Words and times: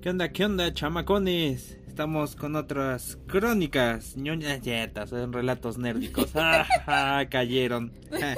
¿Qué 0.00 0.10
onda, 0.10 0.28
qué 0.28 0.44
onda, 0.44 0.72
chamacones? 0.72 1.76
Estamos 1.88 2.36
con 2.36 2.54
otras 2.54 3.18
crónicas, 3.26 4.16
ñoñas 4.16 4.60
yetas, 4.60 5.10
son 5.10 5.32
relatos 5.32 5.76
nérdicos. 5.76 6.30
¡Ah, 6.36 6.64
ah, 6.86 7.24
cayeron! 7.28 7.92
Ah, 8.22 8.36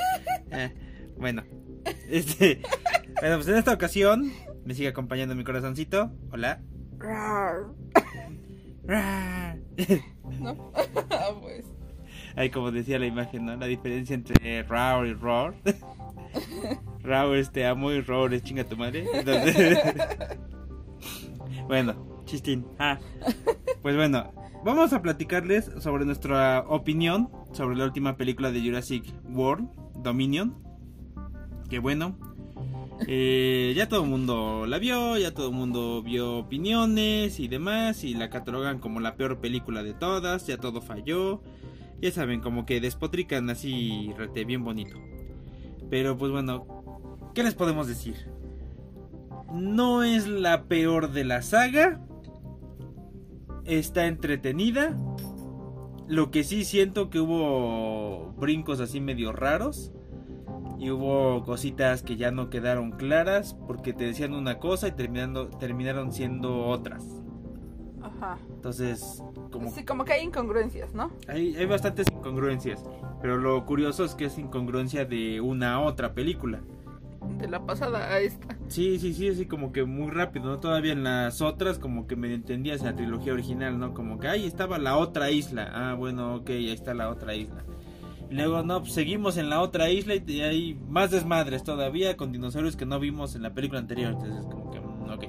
ah. 0.53 0.71
Bueno, 1.19 1.45
este, 2.09 2.63
bueno, 3.21 3.37
pues 3.37 3.49
en 3.49 3.57
esta 3.57 3.75
ocasión 3.75 4.33
me 4.65 4.75
sigue 4.75 4.89
acompañando 4.89 5.35
mi 5.35 5.45
corazoncito. 5.45 6.11
Hola. 6.33 6.63
¿No? 10.41 10.73
pues. 11.43 11.67
Ahí 12.37 12.49
como 12.49 12.73
decía 12.73 12.99
la 12.99 13.07
imagen, 13.07 13.45
¿no? 13.45 13.57
La 13.57 13.67
diferencia 13.67 14.15
entre 14.15 14.63
roar 14.63 15.07
y 15.07 15.13
roar. 15.13 15.55
Roar 17.03 17.35
es 17.35 17.51
te 17.51 17.67
amo 17.67 17.93
y 17.93 18.01
roar 18.01 18.33
es 18.33 18.45
chinga 18.45 18.65
tu 18.65 18.77
madre. 18.77 19.05
Entonces... 19.13 19.79
bueno, 21.71 22.25
chistín. 22.25 22.67
Ah. 22.81 22.99
Pues 23.81 23.95
bueno, 23.95 24.33
vamos 24.65 24.93
a 24.93 25.03
platicarles 25.03 25.71
sobre 25.79 26.05
nuestra 26.05 26.65
opinión 26.67 27.31
sobre 27.53 27.77
la 27.77 27.85
última 27.85 28.17
película 28.17 28.51
de 28.51 28.61
Jurassic 28.61 29.05
World, 29.29 29.69
Dominion. 30.03 30.53
Que 31.69 31.79
bueno, 31.79 32.19
eh, 33.07 33.73
ya 33.77 33.89
todo 33.89 34.03
el 34.03 34.11
mundo 34.11 34.67
la 34.67 34.81
vio, 34.81 35.17
ya 35.17 35.33
todo 35.33 35.51
el 35.51 35.55
mundo 35.55 36.03
vio 36.03 36.39
opiniones 36.39 37.39
y 37.39 37.47
demás, 37.47 38.03
y 38.03 38.15
la 38.15 38.31
catalogan 38.31 38.81
como 38.81 38.99
la 38.99 39.15
peor 39.15 39.39
película 39.39 39.85
de 39.85 39.95
todas, 39.95 40.49
ya 40.49 40.57
todo 40.57 40.83
falló. 40.83 41.41
Ya 42.01 42.11
saben, 42.11 42.41
como 42.41 42.67
que 42.67 42.81
despotrican 42.81 43.49
así 43.49 44.13
rete 44.19 44.45
bien 44.45 44.65
bonito. 44.65 44.97
Pero 45.89 46.19
pues 46.19 46.33
bueno, 46.33 46.67
¿qué 47.33 47.45
les 47.45 47.55
podemos 47.55 47.87
decir? 47.87 48.17
No 49.53 50.03
es 50.03 50.29
la 50.29 50.65
peor 50.65 51.11
de 51.11 51.25
la 51.25 51.43
saga. 51.43 52.01
Está 53.65 54.07
entretenida. 54.07 54.97
Lo 56.09 56.31
que 56.31 56.45
sí 56.45 56.65
siento 56.65 57.11
que 57.11 57.21
hubo 57.21 58.33
brincos 58.37 58.81
así 58.81 59.01
medio 59.01 59.33
raros. 59.33 59.93
Y 60.79 60.91
hubo 60.91 61.45
cositas 61.45 62.03
que 62.03 62.17
ya 62.17 62.31
no 62.31 62.49
quedaron 62.49 62.93
claras 62.93 63.55
porque 63.67 63.93
te 63.93 64.05
decían 64.05 64.33
una 64.33 64.59
cosa 64.59 64.89
y 64.89 64.93
terminando, 64.93 65.49
terminaron 65.49 66.11
siendo 66.11 66.67
otras. 66.67 67.05
Ajá. 68.03 68.39
Entonces, 68.49 69.23
como... 69.51 69.71
Sí, 69.71 69.85
como 69.85 70.07
que 70.07 70.15
hay 70.15 70.25
incongruencias, 70.25 70.95
¿no? 70.95 71.11
Hay, 71.29 71.55
hay 71.55 71.67
bastantes 71.67 72.07
incongruencias. 72.11 72.83
Pero 73.21 73.37
lo 73.37 73.65
curioso 73.67 74.05
es 74.05 74.15
que 74.15 74.25
es 74.25 74.39
incongruencia 74.39 75.05
de 75.05 75.41
una 75.43 75.75
a 75.75 75.81
otra 75.81 76.15
película. 76.15 76.61
De 77.39 77.49
la 77.49 77.65
pasada 77.65 78.13
a 78.13 78.21
esta. 78.21 78.57
Sí, 78.69 78.99
sí, 78.99 79.13
sí, 79.15 79.29
así 79.29 79.47
como 79.47 79.73
que 79.73 79.85
muy 79.85 80.11
rápido, 80.11 80.47
¿no? 80.47 80.61
Todavía 80.61 80.93
en 80.93 81.05
las 81.05 81.41
otras 81.41 81.79
como 81.79 82.07
que 82.07 82.17
me 82.17 82.33
entendías 82.33 82.81
en 82.81 82.87
la 82.87 82.97
trilogía 82.97 83.33
original, 83.33 83.79
¿no? 83.79 83.95
Como 83.95 84.19
que 84.19 84.29
ahí 84.29 84.47
estaba 84.47 84.79
la 84.79 84.97
otra 84.97 85.31
isla. 85.31 85.71
Ah, 85.73 85.95
bueno, 85.95 86.37
ok, 86.37 86.51
ahí 86.51 86.71
está 86.71 86.95
la 86.95 87.11
otra 87.11 87.35
isla. 87.35 87.65
Y 88.31 88.35
luego, 88.35 88.63
no, 88.63 88.81
pues 88.81 88.93
seguimos 88.93 89.37
en 89.37 89.51
la 89.51 89.61
otra 89.61 89.91
isla 89.91 90.15
y 90.15 90.41
hay 90.41 90.79
más 90.89 91.11
desmadres 91.11 91.65
todavía 91.65 92.17
con 92.17 92.31
dinosaurios 92.31 92.77
que 92.77 92.87
no 92.87 93.01
vimos 93.01 93.35
en 93.35 93.43
la 93.43 93.53
película 93.53 93.81
anterior. 93.81 94.13
Entonces, 94.13 94.47
como 94.47 94.71
que, 94.71 94.81
mm, 94.81 95.11
ok. 95.11 95.25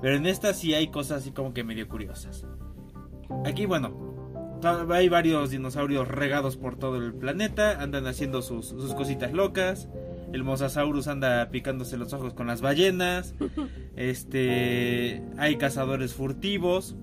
Pero 0.00 0.16
en 0.16 0.26
esta 0.26 0.54
sí 0.54 0.72
hay 0.72 0.88
cosas 0.88 1.22
así 1.22 1.32
como 1.32 1.52
que 1.52 1.64
medio 1.64 1.88
curiosas. 1.88 2.46
Aquí, 3.44 3.66
bueno, 3.66 4.16
hay 4.90 5.08
varios 5.08 5.50
dinosaurios 5.50 6.06
regados 6.06 6.56
por 6.56 6.76
todo 6.76 6.96
el 6.96 7.12
planeta, 7.12 7.82
andan 7.82 8.06
haciendo 8.06 8.40
sus, 8.40 8.68
sus 8.68 8.94
cositas 8.94 9.32
locas. 9.32 9.88
El 10.32 10.44
Mosasaurus 10.44 11.08
anda 11.08 11.48
picándose 11.50 11.96
los 11.96 12.12
ojos 12.12 12.34
con 12.34 12.46
las 12.46 12.60
ballenas. 12.60 13.34
Este, 13.96 15.22
hay 15.38 15.56
cazadores 15.56 16.12
furtivos. 16.12 16.96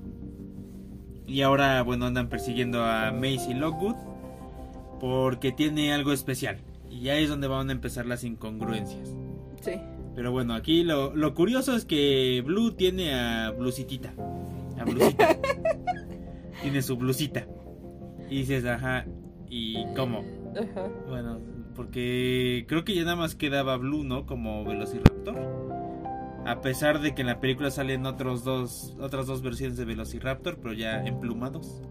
Y 1.26 1.42
ahora, 1.42 1.82
bueno, 1.82 2.06
andan 2.06 2.30
persiguiendo 2.30 2.84
a 2.84 3.12
Macy 3.12 3.56
Lockwood 3.56 3.96
porque 5.00 5.52
tiene 5.52 5.92
algo 5.92 6.14
especial. 6.14 6.58
Y 6.92 7.10
ahí 7.10 7.24
es 7.24 7.30
donde 7.30 7.48
van 7.48 7.70
a 7.70 7.72
empezar 7.72 8.06
las 8.06 8.24
incongruencias. 8.24 9.10
Sí. 9.62 9.74
Pero 10.16 10.32
bueno, 10.32 10.54
aquí 10.54 10.84
lo, 10.84 11.16
lo 11.16 11.34
curioso 11.34 11.76
es 11.76 11.86
que 11.86 12.44
Blue 12.46 12.74
tiene 12.74 13.16
a 13.16 13.50
Blusitita. 13.50 14.14
A 14.80 14.84
Blusita. 14.86 15.36
tiene 16.62 16.82
su 16.82 16.96
blusita. 16.96 17.46
Y 18.30 18.38
dices, 18.40 18.66
ajá, 18.66 19.06
¿y 19.50 19.86
cómo? 19.96 20.24
Ajá. 20.56 20.88
Bueno, 21.08 21.40
porque 21.76 22.66
creo 22.68 22.84
que 22.84 22.96
ya 22.96 23.04
nada 23.04 23.16
más 23.16 23.36
quedaba 23.36 23.78
Blue, 23.78 24.04
¿no? 24.04 24.26
Como 24.26 24.64
Velociraptor. 24.66 25.36
A 26.46 26.62
pesar 26.62 27.00
de 27.00 27.16
que 27.16 27.22
en 27.22 27.28
la 27.28 27.40
película 27.40 27.72
salen 27.72 28.06
otros 28.06 28.44
dos, 28.44 28.96
otras 29.00 29.28
dos 29.28 29.42
versiones 29.42 29.78
de 29.78 29.86
Velociraptor, 29.86 30.58
pero 30.58 30.74
ya 30.74 31.04
emplumados. 31.06 31.82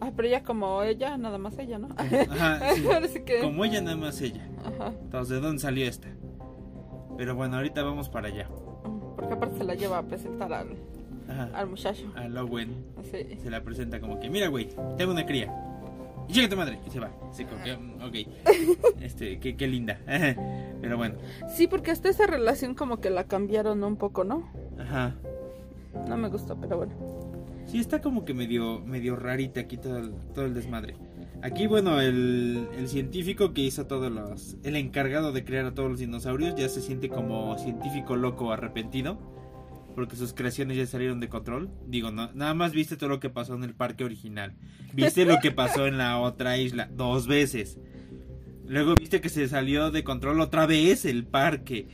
Ah, 0.00 0.10
pero 0.14 0.28
ya 0.28 0.42
como 0.42 0.82
ella, 0.82 1.16
nada 1.16 1.38
más 1.38 1.56
ella, 1.58 1.78
¿no? 1.78 1.88
Ajá, 1.96 2.60
sí. 2.74 2.84
Ahora 2.86 3.06
sí 3.08 3.20
que. 3.24 3.40
Como 3.40 3.64
ella 3.64 3.80
nada 3.80 3.96
más 3.96 4.20
ella. 4.20 4.48
Ajá. 4.64 4.92
Entonces, 5.02 5.36
¿de 5.36 5.40
dónde 5.40 5.60
salió 5.62 5.86
esta? 5.86 6.08
Pero 7.16 7.36
bueno, 7.36 7.56
ahorita 7.56 7.82
vamos 7.82 8.08
para 8.08 8.28
allá. 8.28 8.48
Porque 9.16 9.34
aparte 9.34 9.58
se 9.58 9.64
la 9.64 9.74
lleva 9.74 9.98
a 9.98 10.02
presentar 10.02 10.52
al, 10.52 10.68
Ajá. 11.28 11.48
al 11.54 11.68
muchacho. 11.68 12.12
A 12.16 12.26
Lowen. 12.28 12.74
Sí. 13.10 13.38
se 13.40 13.50
la 13.50 13.62
presenta 13.62 14.00
como 14.00 14.18
que, 14.18 14.28
mira, 14.28 14.48
güey, 14.48 14.68
tengo 14.98 15.12
una 15.12 15.24
cría. 15.24 15.54
Llega 16.28 16.48
tu 16.48 16.56
madre. 16.56 16.78
Y 16.86 16.90
se 16.90 17.00
va. 17.00 17.10
Como 17.10 17.62
que, 17.62 17.76
mm, 17.76 18.02
ok. 18.02 19.00
Este, 19.00 19.38
qué, 19.38 19.56
qué 19.56 19.66
linda. 19.66 19.98
Pero 20.80 20.96
bueno. 20.96 21.16
Sí, 21.54 21.66
porque 21.66 21.90
hasta 21.90 22.08
esa 22.08 22.26
relación 22.26 22.74
como 22.74 23.00
que 23.00 23.10
la 23.10 23.24
cambiaron 23.24 23.84
un 23.84 23.96
poco, 23.96 24.24
¿no? 24.24 24.48
Ajá. 24.78 25.14
No 26.08 26.16
me 26.16 26.28
gustó, 26.28 26.56
pero 26.56 26.76
bueno. 26.76 26.92
Sí, 27.66 27.78
está 27.78 28.00
como 28.00 28.24
que 28.24 28.34
medio, 28.34 28.80
medio 28.80 29.14
rarita 29.14 29.60
aquí 29.60 29.76
todo 29.76 29.98
el, 29.98 30.12
todo 30.34 30.44
el 30.44 30.54
desmadre. 30.54 30.96
Aquí, 31.42 31.66
bueno, 31.66 32.00
el, 32.00 32.68
el 32.76 32.88
científico 32.88 33.52
que 33.52 33.60
hizo 33.60 33.86
todos 33.86 34.10
los... 34.10 34.56
El 34.64 34.76
encargado 34.76 35.30
de 35.32 35.44
crear 35.44 35.66
a 35.66 35.74
todos 35.74 35.90
los 35.90 36.00
dinosaurios 36.00 36.54
ya 36.56 36.68
se 36.68 36.80
siente 36.80 37.08
como 37.08 37.56
científico 37.58 38.16
loco 38.16 38.50
arrepentido. 38.50 39.18
Porque 39.94 40.16
sus 40.16 40.32
creaciones 40.32 40.76
ya 40.76 40.86
salieron 40.86 41.20
de 41.20 41.28
control. 41.28 41.70
Digo, 41.86 42.10
no, 42.10 42.32
nada 42.32 42.54
más 42.54 42.72
viste 42.72 42.96
todo 42.96 43.08
lo 43.10 43.20
que 43.20 43.30
pasó 43.30 43.54
en 43.54 43.64
el 43.64 43.74
parque 43.74 44.04
original. 44.04 44.54
Viste 44.92 45.24
lo 45.24 45.38
que 45.40 45.52
pasó 45.52 45.86
en 45.86 45.98
la 45.98 46.18
otra 46.18 46.58
isla 46.58 46.88
dos 46.92 47.26
veces. 47.26 47.78
Luego 48.66 48.94
viste 48.94 49.20
que 49.20 49.28
se 49.28 49.46
salió 49.48 49.90
de 49.90 50.04
control 50.04 50.40
otra 50.40 50.66
vez 50.66 51.04
el 51.04 51.24
parque. 51.24 51.86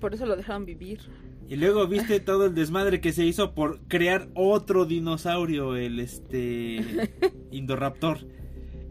Por 0.00 0.14
eso 0.14 0.26
lo 0.26 0.36
dejaron 0.36 0.64
vivir. 0.64 1.00
Y 1.48 1.56
luego 1.56 1.86
viste 1.86 2.20
todo 2.20 2.46
el 2.46 2.54
desmadre 2.54 3.00
que 3.00 3.12
se 3.12 3.24
hizo 3.24 3.54
por 3.54 3.80
crear 3.88 4.28
otro 4.34 4.84
dinosaurio, 4.84 5.76
el 5.76 5.98
este 5.98 7.08
Indoraptor. 7.50 8.18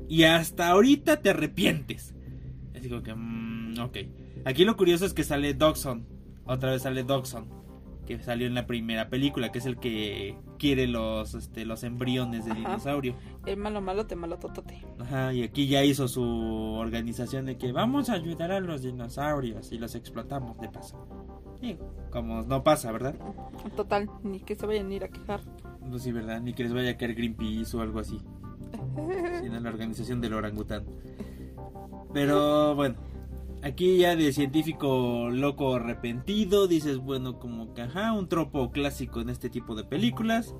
Y 0.09 0.23
hasta 0.23 0.69
ahorita 0.69 1.21
te 1.21 1.29
arrepientes. 1.29 2.15
Así 2.75 2.89
como 2.89 3.03
que, 3.03 3.13
mm, 3.13 3.79
ok. 3.79 3.97
Aquí 4.45 4.65
lo 4.65 4.75
curioso 4.77 5.05
es 5.05 5.13
que 5.13 5.23
sale 5.23 5.53
Dogson. 5.53 6.07
Otra 6.45 6.71
vez 6.71 6.81
sale 6.81 7.03
Dogson. 7.03 7.47
Que 8.07 8.17
salió 8.19 8.47
en 8.47 8.55
la 8.55 8.65
primera 8.65 9.09
película, 9.09 9.51
que 9.51 9.59
es 9.59 9.65
el 9.65 9.77
que 9.77 10.35
quiere 10.57 10.87
los, 10.87 11.33
este, 11.35 11.65
los 11.65 11.83
embriones 11.83 12.45
de 12.45 12.51
Ajá. 12.51 12.59
dinosaurio. 12.59 13.15
El 13.45 13.57
malo 13.57 13.81
malo 13.81 14.07
te 14.07 14.15
malo 14.15 14.37
totote. 14.39 14.81
Ajá, 14.99 15.33
y 15.33 15.43
aquí 15.43 15.67
ya 15.67 15.83
hizo 15.83 16.07
su 16.07 16.23
organización 16.23 17.45
de 17.45 17.57
que 17.57 17.71
vamos 17.73 18.09
a 18.09 18.13
ayudar 18.13 18.51
a 18.51 18.61
los 18.61 18.81
dinosaurios 18.83 19.71
y 19.73 19.77
los 19.77 19.93
explotamos 19.93 20.57
de 20.59 20.69
paso. 20.69 21.05
Digo, 21.61 21.93
como 22.09 22.43
no 22.43 22.63
pasa, 22.63 22.91
¿verdad? 22.91 23.15
Total, 23.75 24.09
ni 24.23 24.39
que 24.39 24.55
se 24.55 24.65
vayan 24.65 24.89
a 24.89 24.93
ir 24.93 25.03
a 25.03 25.09
quejar. 25.09 25.41
No 25.81 25.99
sí, 25.99 26.11
¿verdad? 26.11 26.39
Ni 26.41 26.53
que 26.53 26.63
les 26.63 26.73
vaya 26.73 26.91
a 26.91 26.97
caer 26.97 27.13
Greenpeace 27.13 27.75
o 27.75 27.81
algo 27.81 27.99
así. 27.99 28.21
Sino 29.41 29.59
la 29.59 29.69
organización 29.69 30.21
del 30.21 30.33
orangután. 30.33 30.85
Pero 32.13 32.75
bueno, 32.75 32.95
aquí 33.61 33.97
ya 33.97 34.15
de 34.15 34.31
científico 34.33 35.29
loco 35.31 35.75
arrepentido, 35.75 36.67
dices, 36.67 36.97
bueno, 36.97 37.39
como 37.39 37.73
que 37.73 37.83
ajá, 37.83 38.13
un 38.13 38.27
tropo 38.27 38.71
clásico 38.71 39.21
en 39.21 39.29
este 39.29 39.49
tipo 39.49 39.75
de 39.75 39.83
películas. 39.83 40.55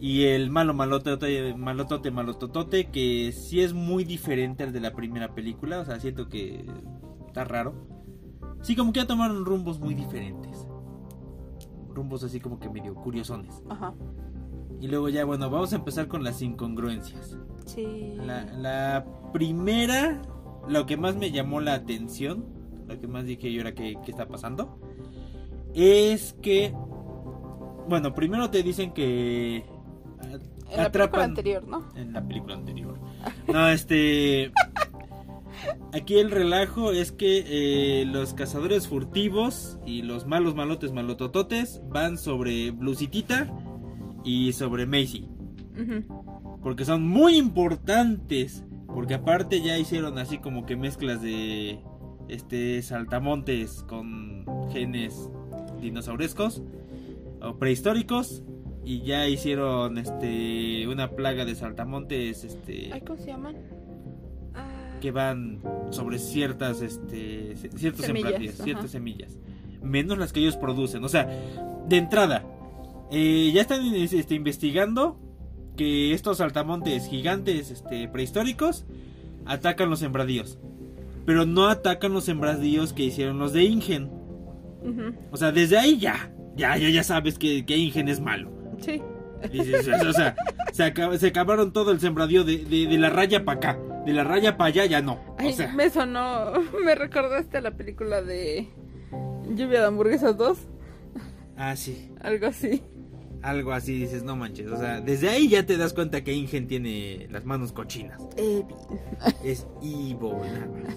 Y 0.00 0.24
el 0.26 0.50
malo 0.50 0.74
malotote, 0.74 1.54
malotote, 1.54 2.12
malototote, 2.12 2.86
que 2.86 3.32
sí 3.32 3.60
es 3.60 3.72
muy 3.74 4.04
diferente 4.04 4.62
al 4.62 4.72
de 4.72 4.80
la 4.80 4.94
primera 4.94 5.34
película. 5.34 5.80
O 5.80 5.84
sea, 5.84 5.98
siento 5.98 6.28
que 6.28 6.64
está 7.26 7.44
raro. 7.44 7.74
Sí, 8.62 8.76
como 8.76 8.92
que 8.92 9.00
ya 9.00 9.06
tomaron 9.06 9.44
rumbos 9.44 9.80
muy 9.80 9.94
diferentes. 9.94 10.68
Rumbos 11.92 12.22
así 12.22 12.38
como 12.38 12.60
que 12.60 12.68
medio 12.68 12.94
curiosones. 12.94 13.60
Ajá. 13.68 13.92
Y 14.80 14.86
luego 14.86 15.08
ya, 15.08 15.24
bueno, 15.24 15.50
vamos 15.50 15.72
a 15.72 15.76
empezar 15.76 16.06
con 16.06 16.22
las 16.22 16.42
incongruencias. 16.42 17.36
Sí. 17.66 18.14
La, 18.18 18.44
la 18.44 19.06
primera, 19.32 20.22
lo 20.68 20.86
que 20.86 20.96
más 20.96 21.16
me 21.16 21.30
llamó 21.30 21.60
la 21.60 21.74
atención, 21.74 22.44
lo 22.86 23.00
que 23.00 23.06
más 23.06 23.24
dije 23.24 23.52
yo 23.52 23.60
era 23.60 23.74
que 23.74 23.96
qué 24.04 24.10
está 24.10 24.28
pasando, 24.28 24.78
es 25.74 26.34
que, 26.42 26.72
bueno, 27.88 28.14
primero 28.14 28.50
te 28.50 28.62
dicen 28.62 28.92
que 28.92 29.56
En 29.56 29.66
la 30.22 30.38
película 30.38 30.82
atrapan 30.84 31.20
anterior, 31.22 31.66
¿no? 31.66 31.88
en 31.96 32.12
la 32.12 32.26
película 32.26 32.54
anterior. 32.54 32.98
No, 33.46 33.68
este 33.68 34.52
Aquí 35.92 36.18
el 36.18 36.30
relajo 36.30 36.92
es 36.92 37.12
que 37.12 37.44
eh, 37.46 38.04
los 38.04 38.34
cazadores 38.34 38.88
furtivos 38.88 39.78
y 39.86 40.02
los 40.02 40.26
malos 40.26 40.54
malotes 40.54 40.92
malotototes 40.92 41.80
van 41.88 42.18
sobre 42.18 42.70
Blusitita 42.70 43.50
y 44.24 44.52
sobre 44.52 44.86
Macy. 44.86 45.28
Porque 46.62 46.84
son 46.84 47.06
muy 47.06 47.36
importantes. 47.36 48.64
Porque 48.92 49.14
aparte 49.14 49.60
ya 49.60 49.78
hicieron 49.78 50.18
así 50.18 50.38
como 50.38 50.66
que 50.66 50.76
mezclas 50.76 51.22
de 51.22 51.80
este 52.28 52.82
saltamontes 52.82 53.84
con 53.84 54.44
genes 54.72 55.30
dinosaurescos 55.80 56.62
o 57.40 57.56
prehistóricos. 57.56 58.42
Y 58.84 59.02
ya 59.02 59.28
hicieron 59.28 59.98
este 59.98 60.88
una 60.88 61.10
plaga 61.10 61.44
de 61.44 61.54
saltamontes 61.54 62.44
este 62.44 62.90
Ay, 62.90 63.02
¿cómo 63.02 63.18
se 63.18 63.26
llaman? 63.26 63.56
Ah, 64.54 64.96
que 65.00 65.10
van 65.10 65.60
sobre 65.90 66.18
ciertas 66.18 66.80
este 66.80 67.54
ciertos 67.56 68.06
Semillas, 68.06 68.54
ciertas 68.56 68.90
semillas 68.90 69.36
menos 69.82 70.16
las 70.16 70.32
que 70.32 70.40
ellos 70.40 70.56
producen 70.56 71.04
o 71.04 71.08
sea 71.10 71.28
de 71.86 71.96
entrada 71.98 72.46
eh, 73.10 73.50
ya 73.52 73.60
están 73.60 73.82
este, 73.94 74.34
investigando 74.34 75.18
que 75.78 76.12
estos 76.12 76.36
saltamontes 76.38 77.06
gigantes 77.08 77.70
este 77.70 78.06
prehistóricos 78.08 78.84
atacan 79.46 79.88
los 79.88 80.00
sembradíos 80.00 80.58
pero 81.24 81.46
no 81.46 81.68
atacan 81.68 82.12
los 82.12 82.24
sembradíos 82.24 82.92
que 82.92 83.04
hicieron 83.04 83.38
los 83.38 83.54
de 83.54 83.64
Ingen 83.64 84.10
o 85.30 85.36
sea 85.38 85.52
desde 85.52 85.78
ahí 85.78 85.98
ya 85.98 86.30
ya 86.56 86.76
ya 86.76 86.88
ya 86.90 87.02
sabes 87.04 87.38
que, 87.38 87.64
que 87.64 87.76
Ingen 87.78 88.08
es 88.08 88.20
malo 88.20 88.50
Sí. 88.80 89.00
Dices, 89.52 89.86
o 89.88 90.12
sea, 90.12 90.34
se, 90.72 90.82
acaba- 90.82 91.16
se 91.16 91.28
acabaron 91.28 91.72
todo 91.72 91.92
el 91.92 92.00
sembradío 92.00 92.42
de, 92.42 92.58
de- 92.64 92.86
de 92.88 92.98
la 92.98 93.08
raya 93.08 93.44
para 93.44 93.58
acá. 93.58 93.78
De 94.04 94.12
la 94.12 94.24
raya 94.24 94.56
para 94.56 94.68
allá 94.68 94.84
ya 94.86 95.00
no. 95.00 95.20
Ay, 95.38 95.50
o 95.50 95.52
sea, 95.52 95.72
me 95.74 95.88
sonó, 95.90 96.52
me 96.84 96.94
recordaste 96.96 97.58
a 97.58 97.60
la 97.60 97.70
película 97.76 98.20
de 98.20 98.68
Lluvia 99.48 99.80
de 99.80 99.86
hamburguesas 99.86 100.36
2, 100.36 100.58
ah, 101.56 101.76
sí. 101.76 102.10
algo 102.20 102.46
así. 102.48 102.82
Algo 103.42 103.72
así 103.72 103.98
dices, 103.98 104.24
no 104.24 104.36
manches. 104.36 104.70
O 104.70 104.76
sea, 104.76 105.00
desde 105.00 105.28
ahí 105.28 105.48
ya 105.48 105.64
te 105.64 105.76
das 105.76 105.94
cuenta 105.94 106.24
que 106.24 106.32
Ingen 106.32 106.66
tiene 106.66 107.28
las 107.30 107.44
manos 107.44 107.72
cochinas. 107.72 108.20
Eh, 108.36 108.64
Es 109.44 109.66
evil, 109.82 110.18
nada 110.42 110.66
más. 110.66 110.96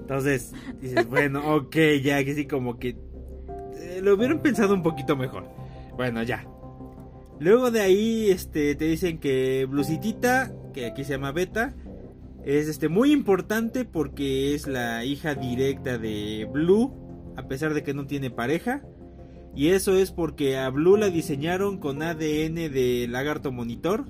Entonces, 0.00 0.52
dices, 0.80 1.08
bueno, 1.08 1.54
ok, 1.56 1.76
ya 2.02 2.24
que 2.24 2.34
sí, 2.34 2.46
como 2.46 2.78
que 2.78 2.96
eh, 3.78 4.00
lo 4.02 4.14
hubieran 4.14 4.40
pensado 4.40 4.74
un 4.74 4.82
poquito 4.82 5.16
mejor. 5.16 5.44
Bueno, 5.96 6.22
ya. 6.22 6.44
Luego 7.38 7.70
de 7.70 7.80
ahí, 7.80 8.30
este, 8.30 8.74
te 8.74 8.86
dicen 8.86 9.18
que 9.18 9.66
Blusitita, 9.66 10.52
que 10.74 10.86
aquí 10.86 11.04
se 11.04 11.12
llama 11.12 11.32
Beta, 11.32 11.74
es 12.44 12.68
este 12.68 12.88
muy 12.88 13.12
importante 13.12 13.84
porque 13.84 14.54
es 14.54 14.66
la 14.66 15.04
hija 15.04 15.34
directa 15.34 15.98
de 15.98 16.48
Blue, 16.52 16.92
a 17.36 17.46
pesar 17.48 17.74
de 17.74 17.82
que 17.82 17.94
no 17.94 18.06
tiene 18.06 18.30
pareja. 18.30 18.82
Y 19.54 19.68
eso 19.70 19.96
es 19.96 20.12
porque 20.12 20.56
a 20.58 20.68
Blue 20.70 20.96
la 20.96 21.10
diseñaron 21.10 21.78
con 21.78 22.02
ADN 22.02 22.54
de 22.70 23.06
lagarto 23.10 23.50
monitor 23.52 24.06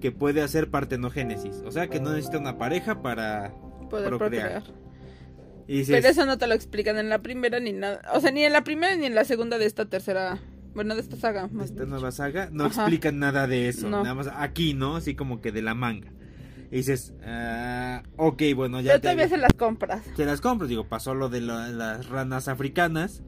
que 0.00 0.12
puede 0.12 0.40
hacer 0.42 0.70
partenogénesis. 0.70 1.62
O 1.66 1.70
sea 1.70 1.88
que 1.88 2.00
no 2.00 2.10
necesita 2.12 2.38
una 2.38 2.56
pareja 2.58 3.02
para 3.02 3.52
poder 3.90 4.08
procrear. 4.08 4.62
procrear. 4.62 4.62
Y 5.66 5.78
dices, 5.78 5.96
Pero 5.96 6.08
eso 6.08 6.24
no 6.24 6.38
te 6.38 6.46
lo 6.46 6.54
explican 6.54 6.96
en 6.98 7.10
la 7.10 7.18
primera 7.18 7.60
ni 7.60 7.72
nada. 7.72 8.00
O 8.14 8.20
sea, 8.20 8.30
ni 8.30 8.42
en 8.44 8.52
la 8.54 8.64
primera 8.64 8.96
ni 8.96 9.04
en 9.06 9.14
la 9.14 9.24
segunda 9.24 9.58
de 9.58 9.66
esta 9.66 9.84
tercera. 9.86 10.38
Bueno, 10.74 10.94
de 10.94 11.00
esta 11.00 11.16
saga. 11.16 11.48
más 11.48 11.70
esta 11.70 11.84
nueva 11.86 12.12
saga 12.12 12.48
no 12.52 12.64
Ajá. 12.66 12.82
explican 12.82 13.18
nada 13.18 13.46
de 13.46 13.68
eso. 13.68 13.88
No. 13.90 14.02
Nada 14.02 14.14
más 14.14 14.28
aquí, 14.34 14.72
¿no? 14.74 14.96
Así 14.96 15.14
como 15.14 15.40
que 15.40 15.52
de 15.52 15.60
la 15.60 15.74
manga. 15.74 16.12
Y 16.70 16.76
dices, 16.76 17.14
ah, 17.24 18.02
ok, 18.16 18.42
bueno, 18.54 18.80
ya 18.80 18.94
te, 18.94 19.00
todavía 19.00 19.28
se 19.28 19.36
las 19.38 19.52
compras. 19.54 20.02
te 20.16 20.24
las 20.24 20.40
compro. 20.40 20.66
Digo, 20.68 20.84
pasó 20.88 21.14
lo 21.14 21.28
de 21.28 21.40
la- 21.40 21.68
las 21.68 22.08
ranas 22.08 22.46
africanas 22.48 23.22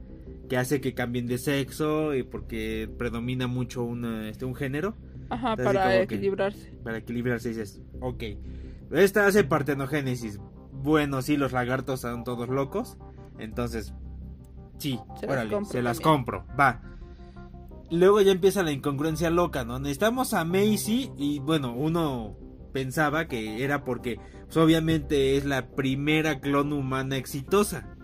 que 0.51 0.59
hace 0.59 0.81
que 0.83 0.93
cambien 0.93 1.27
de 1.29 1.39
sexo 1.39 2.15
y 2.15 2.25
porque 2.25 2.91
predomina 2.99 3.47
mucho 3.47 3.83
una, 3.85 4.29
este, 4.29 4.45
un 4.45 4.55
género. 4.55 4.97
Ajá, 5.31 5.55
para 5.57 5.91
que- 5.91 6.03
equilibrarse. 6.03 6.73
para 6.85 6.99
equilibrarse 6.99 7.49
dices, 7.51 7.81
ok. 8.01 8.23
Esta 8.91 9.27
hace 9.27 9.45
partenogénesis. 9.45 10.41
Bueno, 10.73 11.23
sí, 11.23 11.37
los 11.37 11.53
lagartos 11.53 12.01
son 12.01 12.25
todos 12.25 12.49
locos. 12.49 12.99
Entonces, 13.39 13.95
sí, 14.79 14.99
Se 15.21 15.27
las 15.27 15.33
órale, 15.37 15.51
compro 15.53 15.71
se 15.73 15.83
las 15.83 15.99
también. 16.01 16.17
compro, 16.17 16.47
va. 16.59 16.83
Luego 17.93 18.21
ya 18.21 18.33
empieza 18.33 18.63
la 18.65 18.73
incongruencia 18.73 19.31
loca, 19.31 19.65
¿no? 19.65 19.79
Necesitamos 19.79 20.35
a 20.35 20.45
Macy 20.45 21.11
y 21.17 21.39
bueno, 21.41 21.75
uno 21.75 22.37
pensaba 22.73 23.27
que 23.29 23.63
era 23.65 23.85
porque 23.85 24.19
pues, 24.47 24.57
obviamente 24.57 25.37
es 25.37 25.45
la 25.45 25.69
primera 25.71 26.41
clon 26.41 26.73
humana 26.73 27.17
exitosa. 27.17 27.97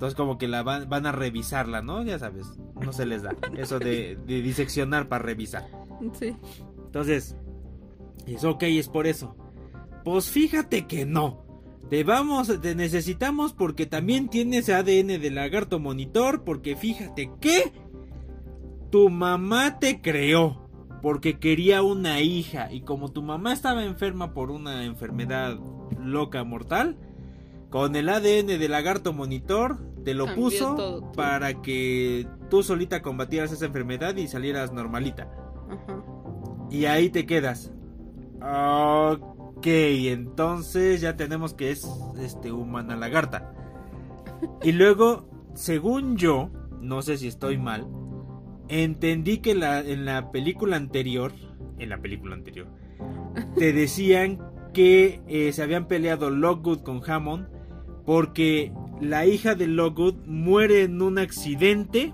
Entonces 0.00 0.16
como 0.16 0.38
que 0.38 0.48
la 0.48 0.62
van, 0.62 0.88
van 0.88 1.04
a 1.04 1.12
revisarla, 1.12 1.82
¿no? 1.82 2.02
Ya 2.02 2.18
sabes, 2.18 2.46
no 2.80 2.90
se 2.90 3.04
les 3.04 3.22
da 3.22 3.36
eso 3.58 3.78
de, 3.78 4.16
de 4.26 4.40
diseccionar 4.40 5.10
para 5.10 5.22
revisar. 5.22 5.68
Sí. 6.18 6.34
Entonces, 6.86 7.36
es 8.26 8.42
ok, 8.42 8.62
es 8.62 8.88
por 8.88 9.06
eso. 9.06 9.36
Pues 10.02 10.30
fíjate 10.30 10.86
que 10.86 11.04
no. 11.04 11.44
Te 11.90 12.02
vamos, 12.02 12.62
te 12.62 12.74
necesitamos 12.74 13.52
porque 13.52 13.84
también 13.84 14.30
tienes 14.30 14.70
ADN 14.70 15.20
de 15.20 15.30
lagarto 15.30 15.78
monitor. 15.78 16.44
Porque 16.44 16.76
fíjate 16.76 17.30
que 17.38 17.70
tu 18.90 19.10
mamá 19.10 19.80
te 19.80 20.00
creó 20.00 20.66
porque 21.02 21.38
quería 21.38 21.82
una 21.82 22.22
hija. 22.22 22.72
Y 22.72 22.80
como 22.80 23.12
tu 23.12 23.20
mamá 23.20 23.52
estaba 23.52 23.84
enferma 23.84 24.32
por 24.32 24.50
una 24.50 24.86
enfermedad 24.86 25.58
loca 26.02 26.42
mortal, 26.42 26.96
con 27.68 27.96
el 27.96 28.08
ADN 28.08 28.46
de 28.46 28.68
lagarto 28.70 29.12
monitor 29.12 29.89
te 30.04 30.14
lo 30.14 30.26
Cambió 30.26 30.44
puso 30.44 30.74
todo, 30.76 31.00
todo. 31.00 31.12
para 31.12 31.60
que 31.62 32.26
tú 32.48 32.62
solita 32.62 33.02
combatieras 33.02 33.52
esa 33.52 33.66
enfermedad 33.66 34.16
y 34.16 34.28
salieras 34.28 34.72
normalita. 34.72 35.30
Ajá. 35.70 36.02
Y 36.70 36.84
ahí 36.86 37.10
te 37.10 37.26
quedas. 37.26 37.72
Ok, 38.42 39.66
entonces 39.66 41.00
ya 41.00 41.16
tenemos 41.16 41.52
que 41.54 41.70
es 41.70 41.86
este 42.18 42.52
humana 42.52 42.96
lagarta. 42.96 43.54
Y 44.62 44.72
luego, 44.72 45.28
según 45.52 46.16
yo, 46.16 46.50
no 46.80 47.02
sé 47.02 47.18
si 47.18 47.28
estoy 47.28 47.58
mal, 47.58 47.86
entendí 48.68 49.38
que 49.38 49.54
la, 49.54 49.80
en 49.80 50.06
la 50.06 50.30
película 50.30 50.76
anterior, 50.76 51.32
en 51.78 51.90
la 51.90 51.98
película 51.98 52.34
anterior, 52.34 52.66
te 53.56 53.72
decían 53.74 54.38
que 54.72 55.20
eh, 55.26 55.52
se 55.52 55.62
habían 55.62 55.88
peleado 55.88 56.30
Lockwood 56.30 56.80
con 56.80 57.02
Hammond 57.06 57.48
porque 58.06 58.72
la 59.00 59.26
hija 59.26 59.54
de 59.54 59.66
Lockwood 59.66 60.14
muere 60.26 60.82
en 60.82 61.00
un 61.02 61.18
accidente 61.18 62.12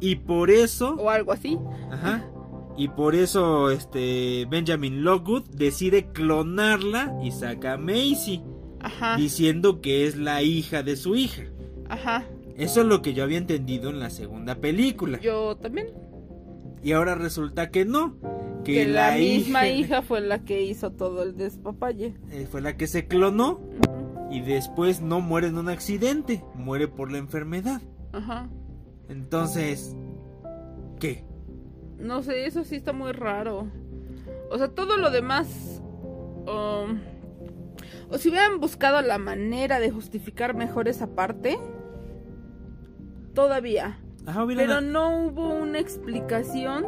y 0.00 0.16
por 0.16 0.50
eso 0.50 0.94
O 0.96 1.10
algo 1.10 1.32
así. 1.32 1.58
Ajá. 1.90 2.28
Y 2.76 2.88
por 2.88 3.14
eso 3.14 3.70
este 3.70 4.46
Benjamin 4.50 5.04
Lockwood 5.04 5.44
decide 5.50 6.06
clonarla 6.12 7.14
y 7.22 7.30
saca 7.30 7.74
a 7.74 7.76
Macy, 7.78 8.42
Ajá. 8.80 9.16
diciendo 9.16 9.80
que 9.82 10.06
es 10.06 10.16
la 10.16 10.42
hija 10.42 10.82
de 10.82 10.96
su 10.96 11.14
hija. 11.14 11.42
Ajá. 11.88 12.24
Eso 12.56 12.80
es 12.80 12.86
lo 12.86 13.02
que 13.02 13.12
yo 13.14 13.24
había 13.24 13.38
entendido 13.38 13.90
en 13.90 14.00
la 14.00 14.10
segunda 14.10 14.54
película. 14.56 15.20
Yo 15.20 15.56
también. 15.56 15.88
Y 16.82 16.92
ahora 16.92 17.14
resulta 17.14 17.70
que 17.70 17.84
no, 17.84 18.16
que, 18.64 18.72
Que 18.74 18.86
la, 18.88 19.16
misma 19.16 19.68
hija 19.68 20.02
fue 20.02 20.20
la 20.20 20.44
que 20.44 20.62
hizo 20.62 20.90
todo 20.92 21.22
el 21.22 21.36
despapalle. 21.36 22.14
eh, 22.30 22.46
fue 22.50 22.60
la 22.60 22.76
que 22.76 22.86
se 22.86 23.06
clonó. 23.06 23.60
Y 24.32 24.40
después 24.40 25.02
no 25.02 25.20
muere 25.20 25.48
en 25.48 25.58
un 25.58 25.68
accidente, 25.68 26.42
muere 26.54 26.88
por 26.88 27.12
la 27.12 27.18
enfermedad. 27.18 27.82
Ajá. 28.12 28.48
Entonces, 29.08 29.94
¿qué? 30.98 31.24
No 31.98 32.22
sé, 32.22 32.46
eso 32.46 32.64
sí 32.64 32.76
está 32.76 32.94
muy 32.94 33.12
raro. 33.12 33.68
O 34.50 34.56
sea, 34.56 34.68
todo 34.68 34.96
lo 34.96 35.10
demás. 35.10 35.82
um, 36.46 36.98
o 38.08 38.18
si 38.18 38.30
hubieran 38.30 38.58
buscado 38.58 39.02
la 39.02 39.18
manera 39.18 39.80
de 39.80 39.90
justificar 39.90 40.54
mejor 40.54 40.88
esa 40.88 41.14
parte. 41.14 41.58
Todavía. 43.34 43.98
Ajá, 44.26 44.46
Pero 44.46 44.80
no 44.80 45.26
hubo 45.26 45.54
una 45.54 45.78
explicación 45.78 46.86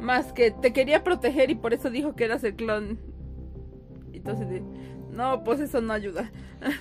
más 0.00 0.32
que 0.32 0.50
te 0.50 0.72
quería 0.72 1.02
proteger 1.02 1.50
y 1.50 1.54
por 1.56 1.72
eso 1.74 1.90
dijo 1.90 2.14
que 2.14 2.24
eras 2.24 2.44
el 2.44 2.54
clon. 2.54 2.98
Entonces, 4.12 4.62
no, 5.16 5.42
pues 5.44 5.60
eso 5.60 5.80
no 5.80 5.92
ayuda. 5.92 6.30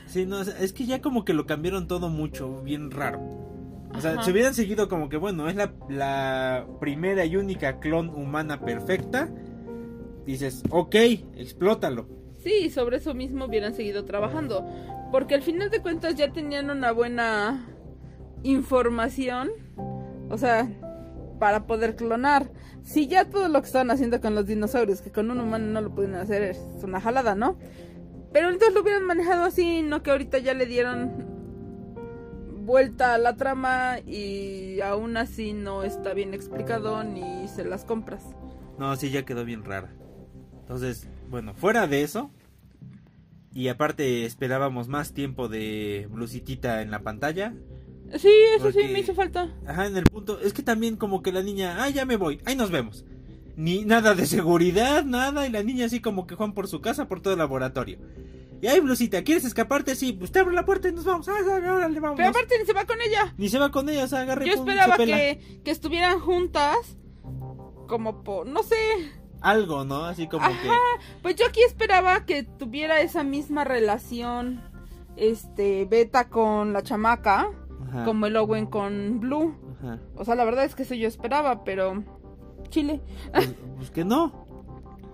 Sí, 0.08 0.26
no, 0.26 0.42
es 0.42 0.74
que 0.74 0.86
ya 0.86 1.02
como 1.02 1.26
que 1.26 1.34
lo 1.34 1.46
cambiaron 1.46 1.88
todo 1.88 2.10
mucho, 2.10 2.62
bien 2.62 2.92
raro. 2.92 3.20
O 3.96 4.02
sea, 4.02 4.12
Ajá. 4.12 4.24
si 4.24 4.32
hubieran 4.32 4.54
seguido 4.54 4.90
como 4.90 5.10
que, 5.10 5.18
bueno, 5.18 5.48
es 5.50 5.56
la, 5.56 5.74
la 5.90 6.68
primera 6.80 7.26
y 7.26 7.38
única 7.38 7.80
clon 7.80 8.10
humana 8.10 8.60
perfecta, 8.62 9.30
dices, 10.26 10.64
ok, 10.70 10.96
explótalo. 11.36 12.08
Sí, 12.44 12.70
sobre 12.70 12.98
eso 12.98 13.14
mismo 13.14 13.46
hubieran 13.46 13.74
seguido 13.74 14.06
trabajando. 14.06 14.66
Porque 15.12 15.36
al 15.36 15.42
final 15.42 15.70
de 15.70 15.82
cuentas 15.82 16.16
ya 16.16 16.32
tenían 16.32 16.70
una 16.70 16.92
buena 16.92 17.68
información. 18.44 19.50
O 20.30 20.38
sea, 20.38 20.70
para 21.40 21.66
poder 21.68 21.96
clonar. 21.96 22.52
Si 22.84 23.08
ya 23.08 23.26
todo 23.26 23.48
lo 23.48 23.62
que 23.62 23.68
estaban 23.68 23.92
haciendo 23.92 24.22
con 24.22 24.36
los 24.36 24.46
dinosaurios, 24.46 25.02
que 25.02 25.12
con 25.12 25.32
un 25.32 25.40
humano 25.40 25.66
no 25.66 25.82
lo 25.82 25.94
pudieron 25.94 26.20
hacer, 26.20 26.44
es 26.44 26.60
una 26.84 27.02
jalada, 27.02 27.36
¿no? 27.36 27.58
Pero 28.36 28.50
entonces 28.50 28.74
lo 28.74 28.82
hubieran 28.82 29.06
manejado 29.06 29.46
así, 29.46 29.82
no 29.82 30.04
que 30.04 30.12
ahorita 30.12 30.40
ya 30.40 30.54
le 30.54 30.66
dieron 30.66 31.26
vuelta 32.66 33.14
a 33.14 33.18
la 33.18 33.38
trama 33.38 34.00
y 34.06 34.82
aún 34.82 35.16
así 35.16 35.54
no 35.54 35.86
está 35.86 36.14
bien 36.14 36.34
explicado 36.34 37.02
ni 37.06 37.48
se 37.48 37.64
las 37.64 37.86
compras. 37.86 38.26
No, 38.78 38.94
sí, 38.98 39.10
ya 39.10 39.24
quedó 39.24 39.46
bien 39.46 39.64
rara. 39.64 39.96
Entonces, 40.60 41.08
bueno, 41.30 41.54
fuera 41.54 41.88
de 41.88 42.02
eso, 42.02 42.30
y 43.54 43.70
aparte 43.70 44.26
esperábamos 44.26 44.90
más 44.90 45.14
tiempo 45.14 45.48
de 45.48 46.10
Blusitita 46.12 46.82
en 46.82 46.92
la 46.92 47.04
pantalla. 47.04 47.54
Sí, 48.18 48.34
eso 48.58 48.70
sí 48.74 48.80
me 48.92 49.00
hizo 49.00 49.14
falta. 49.14 49.56
Ajá, 49.66 49.88
en 49.88 49.96
el 49.96 50.04
punto, 50.04 50.42
es 50.42 50.52
que 50.52 50.62
también 50.62 50.98
como 50.98 51.24
que 51.24 51.32
la 51.32 51.42
niña, 51.42 51.82
ah, 51.82 51.90
ya 51.90 52.04
me 52.04 52.18
voy, 52.18 52.42
ahí 52.44 52.58
nos 52.58 52.70
vemos. 52.70 53.06
Ni 53.58 53.86
nada 53.86 54.16
de 54.16 54.26
seguridad, 54.26 55.04
nada, 55.06 55.48
y 55.48 55.52
la 55.52 55.64
niña 55.64 55.86
así 55.86 56.02
como 56.02 56.28
que 56.28 56.36
Juan 56.36 56.54
por 56.54 56.68
su 56.68 56.82
casa, 56.82 57.08
por 57.08 57.22
todo 57.22 57.34
el 57.34 57.40
laboratorio. 57.40 58.00
Y 58.62 58.68
ahí, 58.68 58.80
Blusita, 58.80 59.24
¿quieres 59.24 59.46
escaparte? 59.46 59.96
Sí, 59.96 60.14
pues 60.14 60.32
te 60.32 60.40
abro 60.40 60.52
la 60.52 60.66
puerta 60.66 60.90
y 60.90 60.94
nos 60.94 61.06
vamos. 61.06 61.28
Ah, 61.28 61.36
ah, 61.40 61.74
órale, 61.74 62.00
vamos. 62.00 62.18
Pero 62.18 62.30
aparte 62.30 62.58
ni 62.60 62.66
se 62.66 62.74
va 62.74 62.86
con 62.86 63.00
ella. 63.02 63.34
Ni 63.38 63.50
se 63.50 63.60
va 63.60 63.70
con 63.72 63.88
ella, 63.90 64.06
o 64.06 64.08
sea, 64.08 64.22
agarre 64.22 64.46
Yo 64.48 64.54
esperaba 64.54 64.98
que, 64.98 65.62
que 65.64 65.72
estuvieran 65.72 66.20
juntas 66.20 66.98
como 67.88 68.24
por, 68.24 68.48
no 68.48 68.64
sé, 68.64 68.76
Algo, 69.42 69.86
¿no? 69.86 70.06
Así 70.06 70.28
como 70.28 70.48
que... 70.48 70.68
Ajá, 70.70 70.80
pues 71.22 71.36
yo 71.36 71.46
aquí 71.46 71.62
esperaba 71.62 72.26
que 72.26 72.44
tuviera 72.44 73.02
esa 73.02 73.24
misma 73.24 73.64
relación, 73.64 74.64
este, 75.18 75.86
Beta 75.86 76.30
con 76.30 76.74
la 76.74 76.82
chamaca, 76.82 77.50
Ajá, 77.88 78.06
como 78.06 78.26
el 78.26 78.36
Owen 78.38 78.66
con 78.66 79.20
Blue. 79.20 79.56
ajá. 79.80 80.00
O 80.16 80.26
sea, 80.26 80.34
la 80.34 80.46
verdad 80.46 80.66
es 80.66 80.74
que 80.74 80.84
eso 80.84 80.96
yo 80.96 81.08
esperaba, 81.08 81.64
pero 81.64 82.04
Chile. 82.70 83.02
Pues, 83.34 83.54
pues 83.78 83.92
que 83.92 84.06
no. 84.06 84.46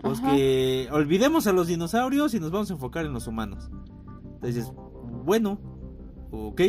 Pues 0.02 0.20
Ajá. 0.20 0.32
que 0.32 0.88
olvidemos 0.92 1.46
a 1.48 1.54
los 1.54 1.68
dinosaurios 1.68 2.34
y 2.34 2.40
nos 2.40 2.52
vamos 2.52 2.70
a 2.72 2.74
enfocar 2.74 3.06
en 3.06 3.14
los 3.14 3.28
humanos. 3.28 3.70
Entonces, 4.36 4.72
bueno, 5.24 5.60
ok. 6.32 6.62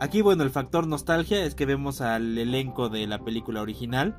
Aquí, 0.00 0.22
bueno, 0.22 0.42
el 0.42 0.50
factor 0.50 0.86
nostalgia 0.86 1.44
es 1.44 1.54
que 1.54 1.66
vemos 1.66 2.00
al 2.00 2.36
elenco 2.36 2.88
de 2.88 3.06
la 3.06 3.22
película 3.22 3.60
original. 3.60 4.18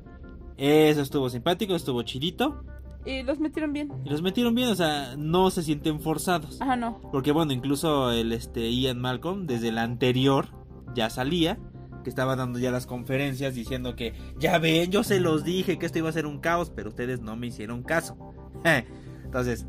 Eso 0.56 1.02
estuvo 1.02 1.28
simpático, 1.28 1.74
estuvo 1.74 2.02
chidito. 2.02 2.64
Y 3.04 3.24
los 3.24 3.40
metieron 3.40 3.72
bien. 3.72 3.90
Y 4.04 4.10
los 4.10 4.22
metieron 4.22 4.54
bien, 4.54 4.68
o 4.68 4.76
sea, 4.76 5.16
no 5.16 5.50
se 5.50 5.62
sienten 5.62 6.00
forzados. 6.00 6.60
Ajá, 6.60 6.76
no. 6.76 7.00
Porque 7.10 7.32
bueno, 7.32 7.52
incluso 7.52 8.12
el 8.12 8.32
este 8.32 8.72
Ian 8.72 9.00
Malcolm 9.00 9.46
desde 9.46 9.72
la 9.72 9.82
anterior 9.82 10.48
ya 10.94 11.10
salía, 11.10 11.58
que 12.02 12.10
estaba 12.10 12.36
dando 12.36 12.58
ya 12.58 12.70
las 12.70 12.86
conferencias 12.86 13.54
diciendo 13.54 13.96
que 13.96 14.14
ya 14.38 14.58
ven, 14.58 14.90
yo 14.90 15.02
se 15.04 15.20
los 15.20 15.44
dije 15.44 15.78
que 15.78 15.86
esto 15.86 15.98
iba 15.98 16.08
a 16.08 16.12
ser 16.12 16.26
un 16.26 16.40
caos, 16.40 16.70
pero 16.74 16.90
ustedes 16.90 17.20
no 17.20 17.36
me 17.36 17.48
hicieron 17.48 17.82
caso. 17.82 18.16
Entonces, 19.24 19.66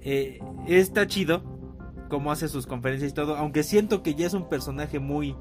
eh, 0.00 0.40
está 0.66 1.06
chido 1.06 1.42
cómo 2.08 2.32
hace 2.32 2.48
sus 2.48 2.66
conferencias 2.66 3.12
y 3.12 3.14
todo, 3.14 3.36
aunque 3.36 3.62
siento 3.62 4.02
que 4.02 4.14
ya 4.14 4.26
es 4.26 4.34
un 4.34 4.48
personaje 4.48 4.98
muy 4.98 5.36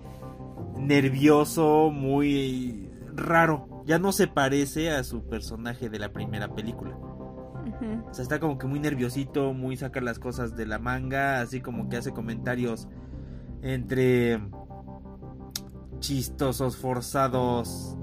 nervioso, 0.77 1.91
muy 1.91 2.89
raro. 3.15 3.83
Ya 3.85 3.99
no 3.99 4.11
se 4.11 4.27
parece 4.27 4.91
a 4.91 5.03
su 5.03 5.23
personaje 5.23 5.89
de 5.89 5.99
la 5.99 6.11
primera 6.11 6.53
película. 6.53 6.97
O 8.09 8.13
sea, 8.13 8.23
está 8.23 8.39
como 8.39 8.57
que 8.57 8.67
muy 8.67 8.79
nerviosito, 8.79 9.53
muy 9.53 9.77
saca 9.77 10.01
las 10.01 10.19
cosas 10.19 10.55
de 10.55 10.65
la 10.65 10.79
manga, 10.79 11.41
así 11.41 11.61
como 11.61 11.89
que 11.89 11.97
hace 11.97 12.11
comentarios 12.11 12.87
entre 13.61 14.39
chistosos, 15.99 16.77
forzados, 16.77 17.97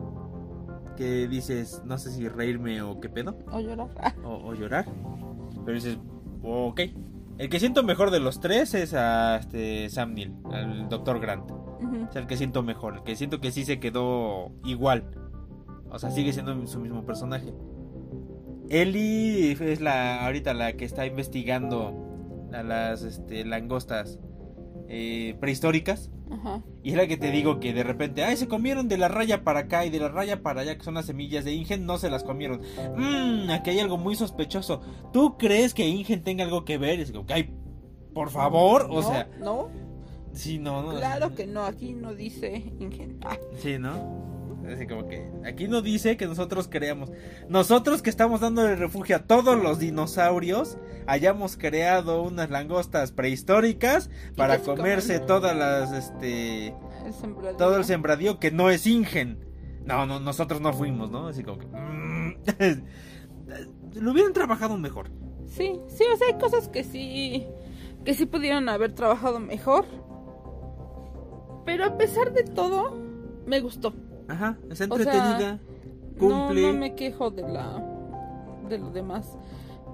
que 0.96 1.26
dices, 1.28 1.82
no 1.84 1.98
sé 1.98 2.10
si 2.12 2.28
reírme 2.28 2.82
o 2.82 3.00
qué 3.00 3.08
pedo, 3.08 3.36
O 3.50 3.60
llorar. 3.60 3.88
O, 4.24 4.48
o 4.48 4.54
llorar. 4.54 4.86
Pero 5.64 5.74
dices, 5.74 5.98
ok. 6.42 6.80
El 7.38 7.48
que 7.48 7.58
siento 7.58 7.82
mejor 7.82 8.10
de 8.12 8.20
los 8.20 8.40
tres 8.40 8.74
es 8.74 8.94
a 8.94 9.36
este 9.36 9.88
Sam 9.90 10.14
Neill, 10.14 10.34
al 10.52 10.88
Dr. 10.88 11.18
Grant. 11.18 11.50
ujú. 11.50 12.04
O 12.08 12.12
sea, 12.12 12.20
el 12.22 12.28
que 12.28 12.36
siento 12.36 12.62
mejor, 12.62 12.96
el 12.96 13.02
que 13.02 13.16
siento 13.16 13.40
que 13.40 13.50
sí 13.50 13.64
se 13.64 13.80
quedó 13.80 14.52
igual. 14.64 15.04
O 15.90 15.98
sea, 15.98 16.10
sigue 16.10 16.32
siendo 16.32 16.66
su 16.66 16.78
mismo 16.80 17.04
personaje. 17.04 17.52
Ellie 18.70 19.52
es 19.52 19.80
la 19.80 20.24
ahorita 20.24 20.54
la 20.54 20.72
que 20.74 20.84
está 20.84 21.06
investigando 21.06 22.48
a 22.52 22.62
las 22.62 23.02
este, 23.02 23.44
langostas 23.44 24.18
eh, 24.88 25.36
prehistóricas. 25.40 26.10
Ajá. 26.30 26.62
Y 26.82 26.90
es 26.90 26.96
la 26.96 27.06
que 27.06 27.16
te 27.16 27.30
digo 27.30 27.60
que 27.60 27.72
de 27.72 27.82
repente, 27.82 28.24
ay, 28.24 28.36
se 28.36 28.48
comieron 28.48 28.88
de 28.88 28.96
la 28.96 29.08
raya 29.08 29.44
para 29.44 29.60
acá 29.60 29.84
y 29.84 29.90
de 29.90 30.00
la 30.00 30.08
raya 30.08 30.42
para 30.42 30.62
allá, 30.62 30.76
que 30.76 30.82
son 30.84 30.94
las 30.94 31.06
semillas 31.06 31.44
de 31.44 31.52
Ingen, 31.52 31.84
no 31.86 31.98
se 31.98 32.08
las 32.10 32.24
comieron. 32.24 32.60
Mmm, 32.96 33.50
aquí 33.50 33.70
hay 33.70 33.80
algo 33.80 33.98
muy 33.98 34.16
sospechoso. 34.16 34.80
¿Tú 35.12 35.36
crees 35.38 35.74
que 35.74 35.86
Ingen 35.86 36.22
tenga 36.22 36.44
algo 36.44 36.64
que 36.64 36.78
ver? 36.78 37.00
Es 37.00 37.12
como 37.12 37.26
que, 37.26 37.34
ay, 37.34 37.54
por 38.14 38.30
favor, 38.30 38.86
o 38.90 38.94
No, 38.94 39.02
sea, 39.02 39.28
No, 39.38 39.68
sí, 40.32 40.58
no, 40.58 40.82
no. 40.82 40.96
claro 40.98 41.34
que 41.34 41.46
no. 41.46 41.64
Aquí 41.64 41.92
no 41.92 42.14
dice 42.14 42.72
Ingen. 42.80 43.18
Ah, 43.24 43.36
Sí, 43.58 43.78
¿no? 43.78 44.33
Así 44.72 44.86
como 44.86 45.06
que 45.06 45.30
aquí 45.44 45.68
no 45.68 45.82
dice 45.82 46.16
que 46.16 46.26
nosotros 46.26 46.68
creamos. 46.68 47.10
Nosotros 47.48 48.02
que 48.02 48.10
estamos 48.10 48.40
dándole 48.40 48.76
refugio 48.76 49.16
a 49.16 49.18
todos 49.20 49.62
los 49.62 49.78
dinosaurios, 49.78 50.78
hayamos 51.06 51.56
creado 51.56 52.22
unas 52.22 52.50
langostas 52.50 53.12
prehistóricas 53.12 54.10
para 54.36 54.58
comerse 54.58 55.20
todas 55.20 55.56
las, 55.56 55.92
este, 55.92 56.68
el 56.68 57.56
todo 57.58 57.76
el 57.76 57.84
sembradío 57.84 58.38
que 58.38 58.50
no 58.50 58.70
es 58.70 58.86
Ingen. 58.86 59.44
No, 59.84 60.06
no, 60.06 60.18
nosotros 60.18 60.60
no 60.60 60.72
fuimos, 60.72 61.10
¿no? 61.10 61.28
Así 61.28 61.42
como 61.44 61.58
que... 61.58 61.66
mm, 61.66 62.34
Lo 64.00 64.12
hubieran 64.12 64.32
trabajado 64.32 64.76
mejor. 64.78 65.10
Sí, 65.46 65.80
sí, 65.88 66.04
o 66.12 66.16
sea, 66.16 66.28
hay 66.28 66.38
cosas 66.38 66.68
que 66.68 66.82
sí, 66.82 67.46
que 68.04 68.14
sí 68.14 68.26
pudieron 68.26 68.68
haber 68.68 68.92
trabajado 68.92 69.38
mejor. 69.38 69.84
Pero 71.64 71.84
a 71.84 71.96
pesar 71.96 72.32
de 72.32 72.44
todo, 72.44 72.96
me 73.46 73.60
gustó. 73.60 73.94
Ajá, 74.28 74.56
es 74.70 74.72
O 74.72 74.74
sea, 74.76 74.84
entretenida, 74.86 75.60
No, 76.16 76.18
cumple. 76.18 76.62
no 76.72 76.78
me 76.78 76.94
quejo 76.94 77.30
de 77.30 77.42
la, 77.42 77.82
de 78.68 78.78
lo 78.78 78.90
demás. 78.90 79.36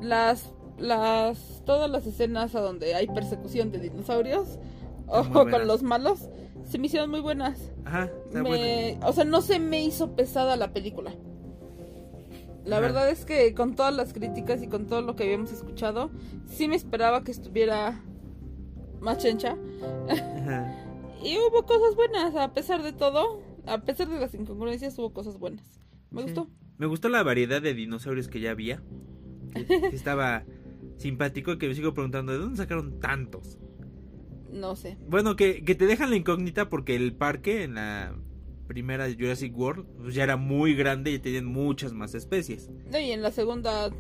Las, 0.01 0.53
las, 0.79 1.63
todas 1.67 1.91
las 1.91 2.07
escenas 2.07 2.55
a 2.55 2.61
donde 2.61 2.95
hay 2.95 3.07
persecución 3.09 3.71
de 3.73 3.79
dinosaurios 3.81 4.59
o 5.07 5.25
con 5.31 5.51
los 5.67 5.83
malos 5.83 6.29
se 6.65 6.79
me 6.79 6.87
hicieron 6.87 7.11
muy 7.11 7.21
buenas. 7.21 7.73
Ajá, 7.85 8.09
Me- 8.33 8.41
buena. 8.43 9.07
o 9.07 9.13
sea, 9.13 9.25
no 9.25 9.41
se 9.41 9.59
me 9.59 9.83
hizo 9.83 10.13
pesada 10.15 10.57
la 10.57 10.73
película. 10.73 11.13
La 12.65 12.77
Ajá. 12.77 12.83
verdad 12.87 13.11
es 13.11 13.25
que 13.25 13.55
con 13.55 13.75
todas 13.75 13.95
las 13.95 14.13
críticas 14.13 14.63
y 14.63 14.69
con 14.69 14.87
todo 14.87 15.03
lo 15.03 15.17
que 15.17 15.25
habíamos 15.25 15.51
escuchado, 15.51 16.11
sí 16.47 16.69
me 16.69 16.77
esperaba 16.77 17.25
que 17.25 17.33
estuviera 17.33 18.01
más 19.01 19.19
chencha. 19.19 19.57
Ajá. 20.09 20.77
Y 21.23 21.37
hubo 21.37 21.67
cosas 21.67 21.95
buenas, 21.97 22.35
a 22.35 22.55
pesar 22.55 22.83
de 22.83 22.95
todo, 22.95 23.41
a 23.67 23.79
pesar 23.83 24.09
de 24.09 24.19
las 24.21 24.35
incongruencias, 24.35 24.99
hubo 24.99 25.13
cosas 25.13 25.39
buenas. 25.39 25.81
Me 26.11 26.21
Sí. 26.23 26.27
gustó. 26.29 26.49
Me 26.79 26.87
gustó 26.87 27.09
la 27.09 27.23
variedad 27.23 27.61
de 27.61 27.75
dinosaurios 27.75 28.29
que 28.29 28.41
ya 28.41 28.51
había. 28.53 28.83
Que, 29.55 29.67
que 29.67 29.87
estaba 29.97 30.45
simpático 30.97 31.53
y 31.53 31.59
que 31.59 31.69
me 31.69 31.75
sigo 31.75 31.93
preguntando, 31.95 32.33
¿de 32.33 32.39
dónde 32.39 32.57
sacaron 32.57 33.01
tantos? 33.01 33.59
No 34.53 34.77
sé. 34.77 34.97
Bueno, 35.09 35.37
que, 35.37 35.65
que 35.65 35.75
te 35.75 35.87
dejan 35.87 36.11
la 36.11 36.17
incógnita 36.17 36.69
porque 36.69 36.97
el 36.97 37.15
parque 37.15 37.63
en 37.65 37.75
la 37.75 38.15
primera 38.67 39.07
Jurassic 39.13 39.57
World 39.57 39.87
pues, 40.01 40.15
ya 40.15 40.23
era 40.25 40.37
muy 40.37 40.75
grande 40.75 41.11
y 41.13 41.19
tenían 41.19 41.45
muchas 41.47 41.93
más 41.93 42.15
especies. 42.15 42.71
No, 42.91 42.99
Y 42.99 43.11
en 43.13 43.23
la 43.23 43.31
segunda, 43.31 43.91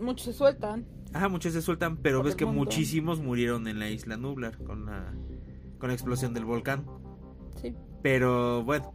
muchos 0.00 0.24
se 0.26 0.32
sueltan. 0.32 0.86
Ajá, 1.12 1.28
muchos 1.28 1.52
se 1.52 1.62
sueltan, 1.62 1.96
pero 1.98 2.18
Por 2.18 2.26
ves 2.26 2.34
que 2.36 2.44
mundo. 2.44 2.60
muchísimos 2.64 3.20
murieron 3.20 3.68
en 3.68 3.78
la 3.78 3.88
isla 3.90 4.16
Nublar 4.16 4.58
con 4.64 4.86
la, 4.86 5.14
con 5.78 5.88
la 5.88 5.94
explosión 5.94 6.34
del 6.34 6.44
volcán. 6.44 6.84
Sí. 7.56 7.74
Pero 8.02 8.62
bueno, 8.64 8.92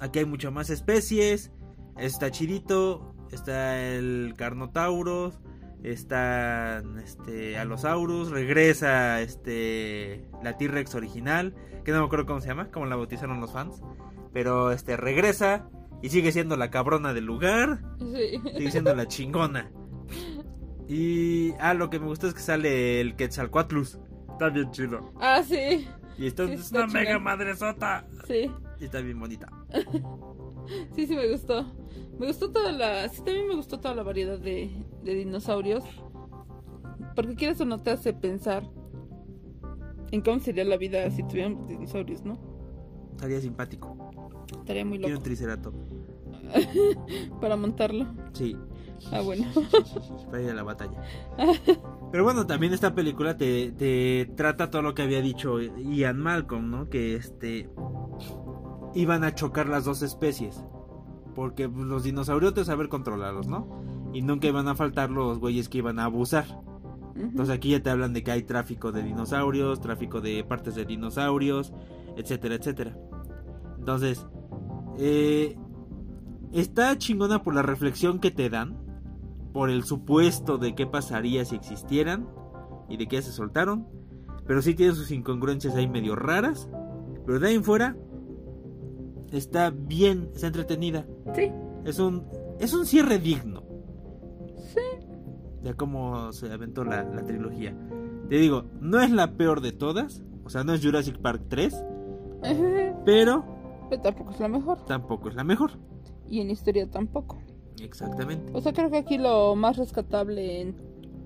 aquí 0.00 0.18
hay 0.20 0.24
muchas 0.26 0.52
más 0.52 0.70
especies. 0.70 1.50
Está 1.96 2.30
Chirito, 2.30 3.14
está 3.30 3.80
el 3.80 4.34
Carnotaurus, 4.36 5.38
está 5.82 6.82
este 7.04 7.56
Allosaurus, 7.58 8.30
regresa 8.30 9.20
este 9.20 10.26
la 10.42 10.56
T-Rex 10.56 10.94
original, 10.94 11.54
que 11.84 11.92
no 11.92 12.00
me 12.00 12.06
acuerdo 12.06 12.26
cómo 12.26 12.40
se 12.40 12.48
llama, 12.48 12.70
cómo 12.72 12.86
la 12.86 12.96
bautizaron 12.96 13.40
los 13.40 13.52
fans, 13.52 13.82
pero 14.32 14.72
este 14.72 14.96
regresa 14.96 15.68
y 16.02 16.08
sigue 16.10 16.32
siendo 16.32 16.56
la 16.56 16.70
cabrona 16.70 17.14
del 17.14 17.24
lugar, 17.26 17.80
Sí. 17.98 18.40
sigue 18.56 18.70
siendo 18.70 18.94
la 18.94 19.06
chingona. 19.06 19.70
Y 20.88 21.52
ah, 21.60 21.74
lo 21.74 21.88
que 21.90 21.98
me 21.98 22.06
gustó 22.06 22.26
es 22.28 22.34
que 22.34 22.40
sale 22.40 23.00
el 23.00 23.16
Quetzalcoatlus. 23.16 23.98
Está 24.32 24.48
bien 24.50 24.70
chido. 24.70 25.12
Ah, 25.20 25.42
sí. 25.42 25.86
Y 26.18 26.26
esto 26.26 26.46
Sí, 26.46 26.52
es 26.54 26.70
una 26.72 26.86
mega 26.86 27.04
chingón. 27.10 27.22
madresota. 27.24 28.06
Sí. 28.26 28.50
Y 28.80 28.84
está 28.84 29.00
bien 29.00 29.18
bonita. 29.20 29.48
Sí, 30.96 31.06
sí 31.06 31.14
me 31.14 31.30
gustó. 31.30 31.62
Me 32.18 32.26
gustó 32.26 32.50
toda 32.50 32.72
la... 32.72 33.06
Sí, 33.10 33.16
también 33.22 33.48
me 33.48 33.54
gustó 33.54 33.80
toda 33.80 33.94
la 33.94 34.02
variedad 34.02 34.38
de, 34.38 34.70
de 35.02 35.14
dinosaurios. 35.14 35.84
Porque 37.14 37.34
quieres 37.34 37.60
o 37.60 37.66
no 37.66 37.82
te 37.82 37.90
hace 37.90 38.14
pensar 38.14 38.64
en 40.10 40.22
cómo 40.22 40.40
sería 40.40 40.64
la 40.64 40.78
vida 40.78 41.10
si 41.10 41.22
tuviéramos 41.22 41.68
dinosaurios, 41.68 42.24
¿no? 42.24 42.38
Estaría 43.12 43.42
simpático. 43.42 43.94
Estaría 44.60 44.86
muy 44.86 44.96
Tiene 44.98 45.12
un 45.12 45.18
loco 45.18 45.24
triceratops. 45.24 45.76
para 47.42 47.56
montarlo. 47.56 48.06
Sí, 48.32 48.56
Ah, 49.12 49.20
bueno. 49.20 49.44
para 50.30 50.42
ir 50.42 50.48
a 50.50 50.54
la 50.54 50.62
batalla. 50.62 50.96
Pero 52.14 52.22
bueno, 52.22 52.46
también 52.46 52.72
esta 52.72 52.94
película 52.94 53.36
te, 53.36 53.72
te 53.72 54.30
trata 54.36 54.70
todo 54.70 54.82
lo 54.82 54.94
que 54.94 55.02
había 55.02 55.20
dicho 55.20 55.60
Ian 55.60 56.20
Malcolm, 56.20 56.70
¿no? 56.70 56.88
Que 56.88 57.16
este 57.16 57.68
iban 58.94 59.24
a 59.24 59.34
chocar 59.34 59.68
las 59.68 59.84
dos 59.84 60.00
especies. 60.00 60.64
Porque 61.34 61.68
pues, 61.68 61.84
los 61.84 62.04
dinosaurios 62.04 62.54
te 62.54 62.64
saber 62.64 62.88
controlarlos, 62.88 63.48
¿no? 63.48 63.82
Y 64.12 64.22
nunca 64.22 64.46
iban 64.46 64.68
a 64.68 64.76
faltar 64.76 65.10
los 65.10 65.40
güeyes 65.40 65.68
que 65.68 65.78
iban 65.78 65.98
a 65.98 66.04
abusar. 66.04 66.46
Entonces 67.16 67.52
aquí 67.52 67.70
ya 67.70 67.82
te 67.82 67.90
hablan 67.90 68.12
de 68.12 68.22
que 68.22 68.30
hay 68.30 68.44
tráfico 68.44 68.92
de 68.92 69.02
dinosaurios, 69.02 69.80
tráfico 69.80 70.20
de 70.20 70.44
partes 70.44 70.76
de 70.76 70.84
dinosaurios, 70.84 71.72
etcétera, 72.16 72.54
etcétera. 72.54 72.96
Entonces, 73.76 74.24
eh, 74.98 75.58
está 76.52 76.96
chingona 76.96 77.42
por 77.42 77.56
la 77.56 77.62
reflexión 77.62 78.20
que 78.20 78.30
te 78.30 78.50
dan, 78.50 78.83
por 79.54 79.70
el 79.70 79.84
supuesto 79.84 80.58
de 80.58 80.74
qué 80.74 80.84
pasaría 80.86 81.44
si 81.44 81.54
existieran 81.54 82.28
y 82.88 82.96
de 82.98 83.06
qué 83.06 83.22
se 83.22 83.30
soltaron, 83.32 83.86
pero 84.46 84.60
sí 84.60 84.74
tiene 84.74 84.94
sus 84.94 85.10
incongruencias 85.12 85.76
ahí 85.76 85.88
medio 85.88 86.16
raras, 86.16 86.68
pero 87.24 87.38
de 87.38 87.48
ahí 87.48 87.54
en 87.54 87.62
fuera 87.64 87.96
está 89.32 89.70
bien, 89.70 90.28
está 90.34 90.48
entretenida. 90.48 91.06
Sí. 91.34 91.50
Es 91.84 91.98
un 92.00 92.24
es 92.58 92.74
un 92.74 92.84
cierre 92.84 93.18
digno. 93.18 93.62
Sí. 94.74 95.06
Ya 95.62 95.74
como 95.74 96.32
se 96.32 96.52
aventó 96.52 96.84
la, 96.84 97.04
la 97.04 97.24
trilogía. 97.24 97.76
Te 98.28 98.36
digo, 98.36 98.64
no 98.80 99.00
es 99.00 99.10
la 99.12 99.32
peor 99.36 99.60
de 99.60 99.70
todas, 99.72 100.24
o 100.44 100.50
sea, 100.50 100.64
no 100.64 100.74
es 100.74 100.84
Jurassic 100.84 101.18
Park 101.18 101.42
3, 101.48 101.84
pero 103.04 103.44
Pero 103.88 104.02
tampoco 104.02 104.30
es 104.32 104.40
la 104.40 104.48
mejor. 104.48 104.84
tampoco 104.86 105.28
es 105.28 105.34
la 105.36 105.44
mejor. 105.44 105.70
Y 106.28 106.40
en 106.40 106.50
historia 106.50 106.90
tampoco. 106.90 107.38
Exactamente. 107.80 108.52
O 108.54 108.60
sea, 108.60 108.72
creo 108.72 108.90
que 108.90 108.98
aquí 108.98 109.18
lo 109.18 109.54
más 109.56 109.76
rescatable 109.76 110.60
en 110.60 110.74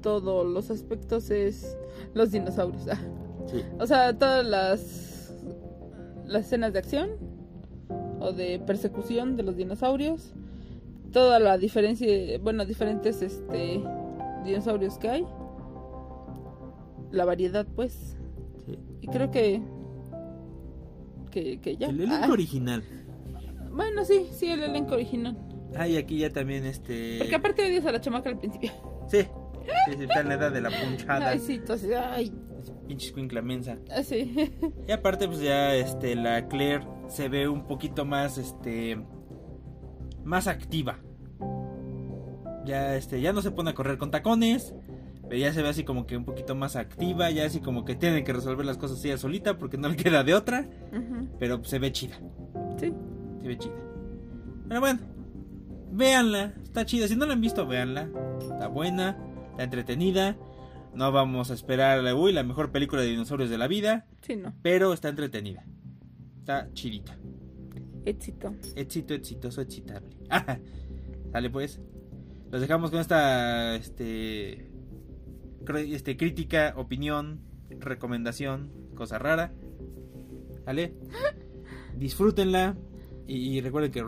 todos 0.02 0.46
los 0.46 0.70
aspectos 0.70 1.30
es 1.30 1.76
los 2.14 2.30
dinosaurios. 2.30 2.86
Ah. 2.88 2.98
Sí. 3.46 3.62
O 3.78 3.86
sea, 3.86 4.16
todas 4.18 4.44
las 4.46 5.34
las 6.26 6.44
escenas 6.44 6.72
de 6.74 6.78
acción 6.78 7.10
o 8.20 8.32
de 8.32 8.58
persecución 8.60 9.36
de 9.36 9.42
los 9.42 9.56
dinosaurios, 9.56 10.34
toda 11.12 11.38
la 11.38 11.56
diferencia, 11.56 12.38
bueno, 12.42 12.66
diferentes 12.66 13.22
este 13.22 13.82
dinosaurios 14.44 14.98
que 14.98 15.08
hay, 15.08 15.26
la 17.10 17.24
variedad, 17.24 17.66
pues. 17.74 18.16
sí. 18.66 18.78
Y 19.00 19.06
creo 19.08 19.30
que 19.30 19.62
que, 21.30 21.60
que 21.60 21.76
ya. 21.76 21.88
El 21.88 22.00
elenco 22.00 22.26
Ah, 22.26 22.32
original. 22.32 22.82
bueno, 23.70 24.04
sí, 24.04 24.26
sí, 24.32 24.46
el 24.50 24.62
elenco 24.62 24.94
original. 24.94 25.36
Ah, 25.76 25.86
y 25.88 25.96
aquí 25.96 26.18
ya 26.18 26.30
también 26.30 26.64
este. 26.64 27.16
Porque 27.18 27.34
aparte 27.34 27.62
odias 27.66 27.84
a 27.86 27.92
la 27.92 28.00
chamaca 28.00 28.30
al 28.30 28.38
principio. 28.38 28.70
Sí. 29.08 29.22
Sí, 29.86 29.94
sí, 29.98 30.02
está 30.04 30.20
en 30.20 30.28
la 30.28 30.34
edad 30.34 30.50
de 30.52 30.60
la 30.62 30.70
punchada. 30.70 31.28
Ay, 31.28 31.38
sí, 31.40 31.54
entonces, 31.56 31.94
ay, 31.94 32.32
Pinche 32.86 33.06
escuincla 33.08 33.42
mensa. 33.42 33.76
así. 33.94 34.34
Y 34.88 34.92
aparte, 34.92 35.26
pues 35.28 35.40
ya 35.40 35.74
este, 35.74 36.14
la 36.16 36.48
Claire 36.48 36.86
se 37.08 37.28
ve 37.28 37.48
un 37.48 37.66
poquito 37.66 38.04
más, 38.06 38.38
este, 38.38 38.98
más 40.24 40.46
activa. 40.46 40.98
Ya, 42.64 42.96
este, 42.96 43.20
ya 43.20 43.32
no 43.32 43.42
se 43.42 43.50
pone 43.50 43.70
a 43.70 43.74
correr 43.74 43.98
con 43.98 44.10
tacones, 44.10 44.74
pero 45.22 45.36
ya 45.36 45.52
se 45.52 45.62
ve 45.62 45.68
así 45.68 45.84
como 45.84 46.06
que 46.06 46.16
un 46.16 46.24
poquito 46.24 46.54
más 46.54 46.76
activa, 46.76 47.30
ya 47.30 47.44
así 47.46 47.60
como 47.60 47.84
que 47.84 47.94
tiene 47.94 48.24
que 48.24 48.32
resolver 48.32 48.64
las 48.64 48.76
cosas 48.78 49.02
ella 49.04 49.16
solita 49.18 49.58
porque 49.58 49.76
no 49.78 49.88
le 49.88 49.96
queda 49.96 50.22
de 50.24 50.34
otra, 50.34 50.66
pero 51.38 51.62
se 51.64 51.78
ve 51.78 51.92
chida, 51.92 52.16
Sí. 52.78 52.92
se 53.42 53.48
ve 53.48 53.58
chida. 53.58 53.74
Pero 54.68 54.80
bueno, 54.80 55.00
véanla, 55.90 56.54
está 56.62 56.86
chida, 56.86 57.08
si 57.08 57.16
no 57.16 57.26
la 57.26 57.34
han 57.34 57.40
visto, 57.40 57.66
véanla, 57.66 58.08
está 58.40 58.68
buena, 58.68 59.16
está 59.50 59.64
entretenida. 59.64 60.36
No 60.94 61.12
vamos 61.12 61.50
a 61.50 61.54
esperar, 61.54 62.02
uy, 62.14 62.32
la 62.32 62.42
mejor 62.42 62.72
película 62.72 63.02
de 63.02 63.08
dinosaurios 63.08 63.50
de 63.50 63.58
la 63.58 63.68
vida. 63.68 64.06
Sí, 64.22 64.36
no. 64.36 64.54
Pero 64.62 64.92
está 64.92 65.08
entretenida. 65.08 65.64
Está 66.40 66.72
chidita. 66.72 67.16
Éxito. 68.04 68.54
Éxito, 68.74 69.14
exitoso, 69.14 69.60
excitable. 69.60 70.16
Sale 71.32 71.50
pues. 71.50 71.80
Los 72.50 72.62
dejamos 72.62 72.90
con 72.90 73.00
esta 73.00 73.76
este, 73.76 74.70
este 75.76 76.16
crítica, 76.16 76.72
opinión, 76.76 77.42
recomendación, 77.68 78.72
cosa 78.94 79.18
rara. 79.18 79.52
¿Sale? 80.64 80.94
Disfrútenla 81.96 82.76
y, 83.26 83.56
y 83.56 83.60
recuerden 83.60 83.92
que. 83.92 84.02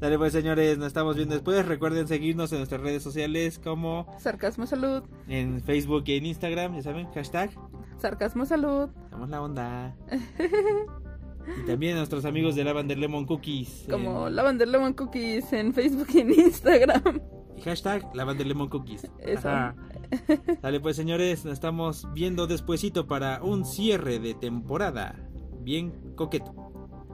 Dale 0.00 0.18
pues 0.18 0.32
señores, 0.32 0.78
nos 0.78 0.88
estamos 0.88 1.16
viendo 1.16 1.34
después. 1.34 1.64
Recuerden 1.66 2.08
seguirnos 2.08 2.50
en 2.52 2.58
nuestras 2.58 2.80
redes 2.80 3.02
sociales 3.02 3.58
como 3.58 4.06
Sarcasmo 4.18 4.66
salud. 4.66 5.02
en 5.28 5.60
Facebook 5.62 6.04
y 6.06 6.16
en 6.16 6.26
Instagram, 6.26 6.74
ya 6.76 6.82
saben, 6.82 7.06
hashtag 7.12 7.50
Sarcasmo 7.98 8.44
salud. 8.46 8.90
Somos 9.10 9.28
la 9.28 9.40
onda. 9.42 9.96
y 11.62 11.66
también 11.66 11.94
a 11.94 11.98
nuestros 11.98 12.24
amigos 12.24 12.54
de 12.56 12.64
Lavender 12.64 12.98
Lemon 12.98 13.26
Cookies. 13.26 13.86
Como 13.88 14.26
en- 14.28 14.36
Lavender 14.36 14.68
Lemon 14.68 14.92
Cookies 14.94 15.52
en 15.52 15.72
Facebook 15.72 16.08
y 16.14 16.18
en 16.20 16.32
Instagram. 16.32 17.20
y 17.56 17.60
hashtag 17.62 18.04
Lavender 18.14 18.46
Lemon 18.46 18.68
Cookies. 18.68 19.08
Eso. 19.20 19.48
Ajá. 19.48 19.76
Dale 20.62 20.80
pues 20.80 20.96
señores, 20.96 21.44
nos 21.44 21.54
estamos 21.54 22.08
viendo 22.12 22.46
despuesito 22.48 23.06
para 23.06 23.40
un 23.42 23.64
cierre 23.64 24.18
de 24.18 24.34
temporada. 24.34 25.14
Bien 25.60 25.92
coqueto. 26.16 26.71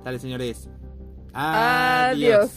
Dale 0.09 0.18
señores. 0.18 0.71
Adiós. 1.35 2.53